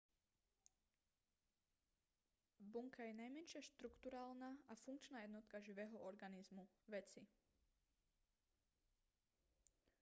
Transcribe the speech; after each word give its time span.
bunka 2.71 3.01
je 3.07 3.13
najmenšia 3.19 3.61
štrukturálna 3.69 4.51
a 4.73 4.73
funkčná 4.83 5.17
jednotka 5.21 5.57
živého 5.67 5.97
organizmu 6.11 6.63
veci 6.89 7.21